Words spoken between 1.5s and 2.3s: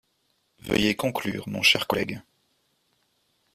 cher collègue.